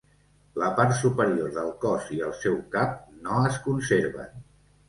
[0.61, 4.45] La part superior del cos i el seu cap no es conserven.